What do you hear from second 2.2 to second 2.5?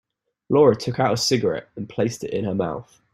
it in